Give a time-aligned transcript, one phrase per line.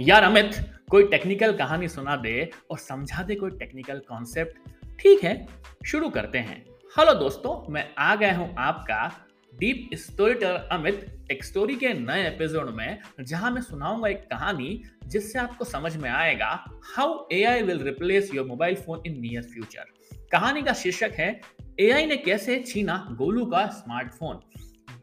[0.00, 0.50] यार अमित,
[0.90, 5.46] कोई टेक्निकल कहानी सुना दे और समझा दे कोई टेक्निकल कॉन्सेप्ट ठीक है,
[5.86, 6.56] शुरू करते हैं।
[6.94, 9.10] हेलो दोस्तों, मैं आ गया हूँ आपका
[9.54, 14.82] डीप स्टोरी टेलर अमित, एक स्टोरी के नए एपिसोड में, जहाँ मैं सुनाऊँगा एक कहानी
[15.06, 16.52] जिससे आपको समझ में आएगा
[16.94, 19.92] how AI will replace your mobile phone in near future
[20.32, 21.40] कहानी का शीर्षक है
[21.80, 24.40] एआई ने कैसे छीना गोलू का स्मार्टफ़ोन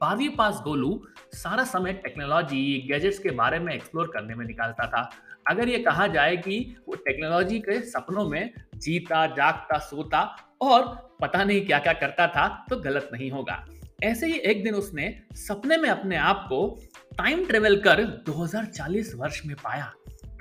[0.01, 0.89] बारहवीं पास गोलू
[1.35, 5.09] सारा समय टेक्नोलॉजी गैजेट्स के बारे में एक्सप्लोर करने में निकालता था।
[5.47, 10.21] अगर ये कहा जाए कि वो टेक्नोलॉजी के सपनों में जीता, जागता, सोता
[10.61, 10.85] और
[11.21, 13.65] पता नहीं क्या क्या करता था तो गलत नहीं होगा।
[14.03, 16.79] ऐसे ही एक दिन उसने सपने में अपने आप को
[17.17, 19.91] टाइम ट्रेवल कर 2040 वर्ष में पाया।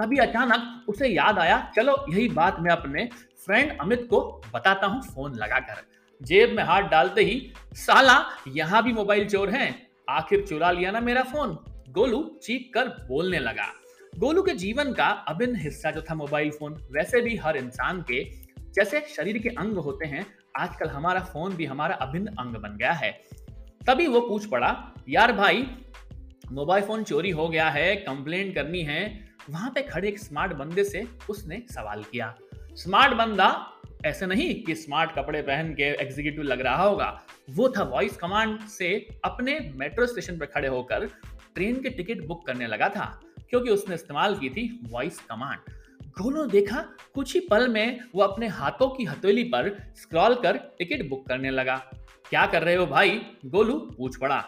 [0.01, 3.09] तभी अचानक उसे याद आया, चलो, यही बात मैं अपने
[3.47, 5.83] फ्रेंड अमित को बताता हूँ फ़ोन लगाकर।
[6.21, 11.01] जेब में हाथ डालते ही, साला, यहाँ भी मोबाइल चोर हैं। आखिर चुरा लिया ना
[11.01, 11.59] मेरा फ़ोन?
[11.91, 13.67] गोलू चीख कर बोलने लगा।
[14.19, 18.25] गोलू के जीवन का अभिन्न हिस्सा जो था मोबाइल फ़ोन, वैसे भी हर इंसान के
[18.61, 22.93] जैसे शरीर के अंग होते हैं, आजकल हमारा फ़ोन भी हमारा अभिन्न अंग बन गया
[22.93, 23.23] है।
[23.87, 25.71] तभी वो पूछ पड़ा, यार भाई,
[26.53, 30.85] मोबाइल फ़ोन चोरी हो गया है कंप्लेन करनी है। वहाँ पे खड़े एक स्मार्ट बंदे
[30.85, 33.71] से उसने सवाल किया। स्मार्ट बंदा
[34.05, 37.07] ऐसे नहीं कि स्मार्ट कपड़े पहन के एग्जीक्यूटिव लग रहा होगा।
[37.51, 41.07] वो था वॉइस कमांड से अपने मेट्रो स्टेशन पर खड़े होकर
[41.55, 43.05] ट्रेन के टिकट बुक करने लगा था,
[43.51, 45.73] क्योंकि उसने इस्तेमाल की थी वॉइस कमांड
[46.19, 46.81] गोलू देखा,
[47.15, 51.51] कुछ ही पल में वो अपने हाथों की हथेली पर स्क्रॉल कर टिकट बुक करने
[51.51, 51.77] लगा।
[52.31, 53.21] क्या कर रहे हो भाई?
[53.47, 54.39] गोलू पूछ पड़ा।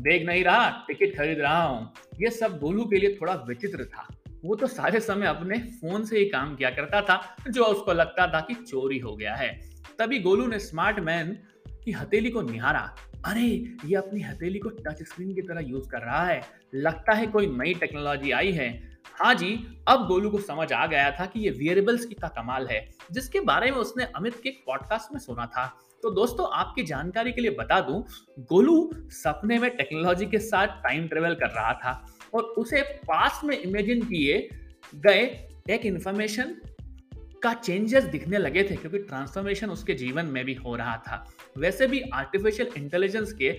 [0.00, 4.06] देख नहीं रहा टिकट खरीद रहा हूँ। ये सब गोलू के लिए थोड़ा विचित्र था।
[4.44, 8.26] वो तो सारे समय अपने फ़ोन से ही काम किया करता था, जो उसको लगता
[8.26, 9.60] था कि चोरी हो गया है।
[9.98, 11.38] तभी गोलू ने स्मार्ट मैन
[11.84, 13.46] की हथेली को निहारा। अरे,
[13.84, 16.42] ये अपनी हथेली को टच स्क्रीन की तरह यूज़ कर रहा है।
[16.74, 21.10] लगता है कोई नई टेक्नोलॉजी आई है। हाँ जी, अब गोलू को समझ आ गया
[21.10, 25.14] था कि ये वियरेबल्स की का कमाल है, जिसके बारे में उसने अमित के पॉडकास्ट
[25.14, 28.06] में सुना था। तो दोस्तों, आपकी जानकारी के लिए बता दूँ,
[28.38, 33.58] गोलू सपने में टेक्नोलॉजी के साथ टाइम ट्रेवल कर रहा था। और उसे पास में
[33.58, 34.48] इमेजिन किए
[34.94, 35.24] गए
[35.70, 36.56] एक इंफॉर्मेशन
[37.42, 41.86] का चेंजेस दिखने लगे थे, क्योंकि ट्रांसफॉर्मेशन उसके जीवन में भी हो रहा था। वैसे
[41.86, 43.52] भी आर्टिफिशियल इंटेलिजेंस के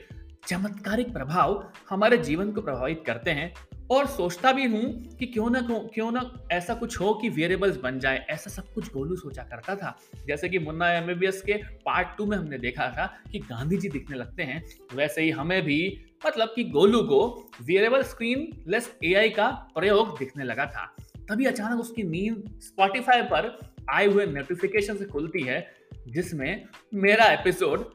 [0.47, 3.53] चमत्कारिक प्रभाव हमारे जीवन को प्रभावित करते हैं।
[3.91, 7.77] और सोचता भी हूँ कि क्यों ना क्यों क्यों ना ऐसा कुछ हो कि वेरिएबल्स
[7.77, 12.07] बन जाए, ऐसा सब कुछ गोलू सोचा करता था। जैसे कि मुन्ना एमबीबीएस के पार्ट
[12.17, 14.63] टू में हमने देखा था कि गांधी जी दिखने लगते हैं।
[14.95, 20.43] वैसे ही हमें भी मतलब कि गोलू को वेरिएबल स्क्रीन लेस एआई का प्रयोग दिखने
[20.43, 20.95] लगा था।
[21.29, 25.71] तभी अचानक उसकी नींद स्पॉटिफाई पर आए हुए नोटिफिकेशन से खुलती है,
[26.07, 27.91] जिसमें मेरा एपिसोड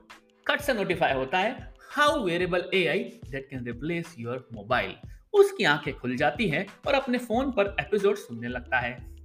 [0.46, 2.98] कट से नोटिफाई होता है। How wearable AI
[3.30, 4.94] that can replace your mobile
[5.32, 9.16] उसकी आँखें खुल जाती हैं और अपने फ़ोन पर एपिसोड सुनने लगता है।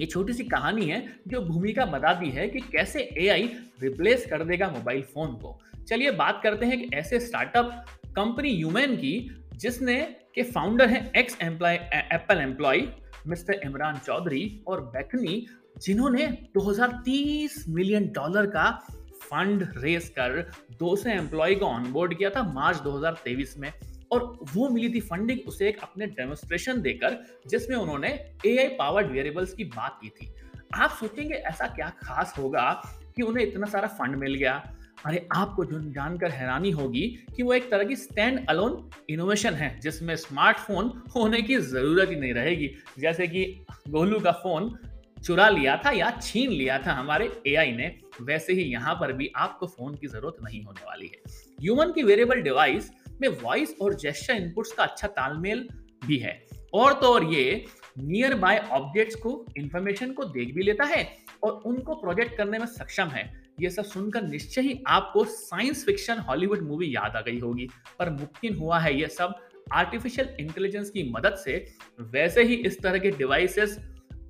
[0.00, 3.42] ये छोटी सी कहानी है जो भूमिका बताती है कि कैसे एआई
[3.82, 5.58] रिप्लेस कर देगा मोबाइल फ़ोन को।
[5.88, 7.86] चलिए बात करते हैं कि ऐसे स्टार्टअप
[8.16, 12.86] कंपनी यूमेन की जिसने के फाउंडर हैं ex employee Apple employee
[13.26, 15.46] mister Imran Chaudhary और बैकनी
[15.78, 18.86] जिन्होंने 2030 मिलियन डॉलर का
[19.22, 23.72] फंड रेस कर 200 एम्प्लॉय को ऑनबोर्ड किया था मार्च 2023 में।
[24.12, 28.08] और वो मिली थी फंडिंग उसे एक अपने डेमोस्ट्रेशन देकर, जिसमें उन्होंने
[28.46, 30.34] एआई पावर्ड वेरिएबल्स की बात की थी।
[30.74, 32.82] आप सोचेंगे ऐसा क्या खास होगा
[33.16, 34.76] कि उन्हें इतना सारा फंड मिल गया?
[35.04, 39.80] अरे, आपको जो जानकर हैरानी होगी कि वो एक तरह की स्टैंड अलोन इनोवेशन है,
[39.80, 44.78] जिसमें स्मार्टफ़ोन होने की ज़रूरत ही नहीं रहेगी। जैसे कि गोलू का फ़ोन
[45.24, 47.86] चुरा लिया था या छीन लिया था हमारे एआई ने,
[48.22, 51.22] वैसे ही यहाँ पर भी आपको फ़ोन की ज़रूरत नहीं होने वाली है।
[51.60, 52.90] ह्यूमन की वेरिएबल डिवाइस
[53.20, 55.68] में वॉइस और जेस्चर इनपुट्स का अच्छा तालमेल
[56.06, 56.42] भी है।
[56.74, 57.64] और तो और ये
[57.98, 61.06] नियर बाय ऑब्जेक्ट्स को इंफॉर्मेशन को देख भी लेता है
[61.42, 66.18] और उनको प्रोजेक्ट करने में सक्षम है। ये सब सुनकर निश्चय ही आपको साइंस फिक्शन
[66.18, 67.68] हॉलीवुड मूवी याद आ गई होगी।
[67.98, 69.34] पर मुमकिन हुआ है ये सब
[69.72, 71.54] आर्टिफिशियल इंटेलिजेंस की मदद से,
[72.02, 73.78] वैसे ही इस तरह के डिवाइसेस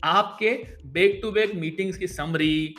[0.05, 0.51] आपके
[0.85, 2.75] बैक टू बैक मीटिंग्स की समरी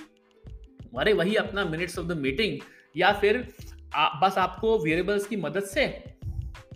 [1.00, 2.58] अरे वही अपना मिनट्स ऑफ़ द मीटिंग
[2.98, 3.54] या फिर
[3.96, 6.04] आ, बस आपको वेरिएबल्स की मदद से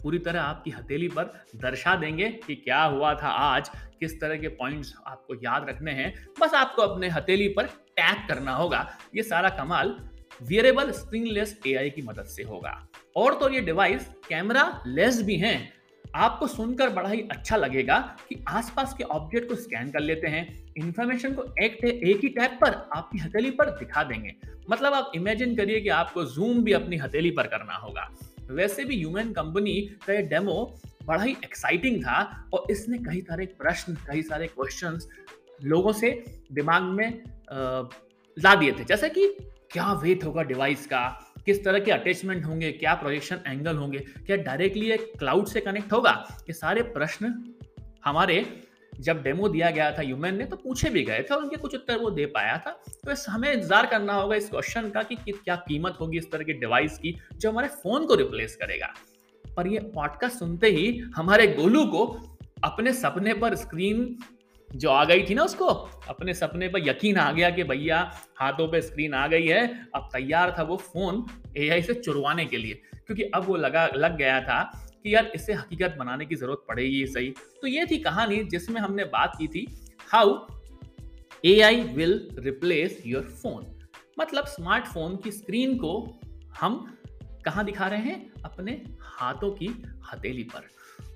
[0.03, 1.23] पूरी तरह आपकी हथेली पर
[1.55, 6.27] दर्शा देंगे कि क्या हुआ था आज किस तरह के पॉइंट्स आपको याद रखने हैं।
[6.41, 10.09] बस आपको अपने हथेली पर टैग करना होगा। ये सारा कमाल
[10.43, 15.73] वेरिएबल स्क्रीनलेस एआई की मदद से होगा। और तो ये डिवाइस कैमरा लेस भी हैं।
[16.17, 17.97] आपको सुनकर बड़ा ही अच्छा लगेगा
[18.29, 20.47] कि आसपास के ऑब्जेक्ट को स्कैन कर लेते हैं।
[20.77, 24.35] इंफॉर्मेशन को एक एक ही टैप पर, आपकी हथेली पर दिखा देंगे।
[24.69, 28.09] मतलब आप इमेजिन करिए कि आपको जूम भी अपनी हथेली पर करना होगा।
[28.51, 33.45] वैसे भी ह्यूमन कंपनी का ये डेमो बड़ा ही एक्साइटिंग था और इसने कई सारे
[33.59, 35.07] प्रश्न, कई सारे क्वेश्चंस
[35.63, 36.11] लोगों से
[36.51, 37.21] दिमाग में
[38.37, 39.27] ला दिए थे। जैसे कि
[39.71, 41.07] क्या वेट होगा डिवाइस का?
[41.45, 42.71] किस तरह के अटैचमेंट होंगे?
[42.71, 43.99] क्या प्रोजेक्शन एंगल होंगे?
[43.99, 46.11] क्या डायरेक्टली एक क्लाउड से कनेक्ट होगा?
[46.41, 47.33] ये सारे प्रश्न
[48.05, 48.45] हमारे
[48.93, 51.75] जब डेमो दिया गया था ह्यूमन ने तो पूछे भी गए थे और उनके कुछ
[51.75, 52.71] उत्तर वो दे पाया था।
[53.05, 56.31] तो इस हमें इंतज़ार करना होगा इस क्वेश्चन का कि, कि क्या कीमत होगी इस
[56.31, 58.93] तरह के डिवाइस की जो हमारे फ़ोन को रिप्लेस करेगा।
[59.45, 62.05] पर ये पॉडकास्ट सुनते ही हमारे गोलू को
[62.63, 64.17] अपने सपने पर स्क्रीन
[64.71, 65.65] जो आ गई थी ना उसको,
[66.09, 67.99] अपने सपने पर यकीन आ गया कि भैया
[68.37, 71.25] हाथों पे स्क्रीन आ गई है। अब तैयार था वो फ़ोन
[71.57, 74.61] एआई से चुरवाने के लिए, क्योंकि अब वो लगा, लग गया था
[75.03, 77.29] कि यार इसे हकीकत बनाने की ज़रूरत पड़ेगी सही।
[77.61, 79.65] तो ये थी कहानी जिसमें हमने बात की थी
[80.11, 80.37] how
[81.43, 83.65] A I will replace your phone
[84.19, 86.19] मतलब स्मार्टफ़ोन की स्क्रीन को
[86.59, 86.75] हम
[87.45, 88.43] कहा दिखा रहे हैं?
[88.45, 88.71] अपने
[89.01, 89.67] हाथों की
[90.05, 90.67] हथेली पर।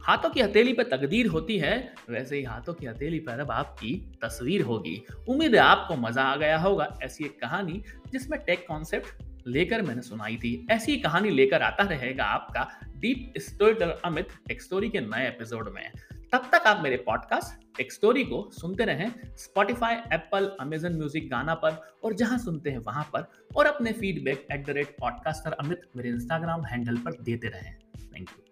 [0.03, 3.95] हाथों की हथेली पर तकदीर होती है, वैसे ही हाथों की हथेली पर अब आपकी
[4.24, 4.95] तस्वीर होगी।
[5.30, 7.81] उम्मीद है आपको मज़ा आ गया होगा ऐसी एक कहानी
[8.12, 12.68] जिसमें टेक कॉन्सेप्ट लेकर मैंने सुनाई थी। ऐसी कहानी लेकर आता रहेगा आपका
[12.98, 15.92] deep story Amit tech story के नए एपिसोड में।
[16.33, 21.56] तब तक आप मेरे पॉडकास्ट टेक स्टोरी को सुनते रहें स्पॉटिफाई एप्पल अमेजन म्यूज़िक गाना
[21.56, 25.89] पर और जहाँ सुनते हैं वहाँ पर और अपने feedback at the rate podcaster Amit
[25.98, 28.50] मेरे इंस्टाग्राम हैंडल पर देते रहें। Thank you